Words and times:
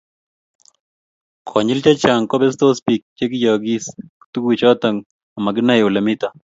konyil 1.49 1.79
chechang 1.83 2.23
kobetsot 2.29 2.77
biik 2.85 3.01
chegiyoogiis 3.17 3.85
tuguchoto 4.31 4.87
amaginae 5.37 5.81
olemito 5.87 6.27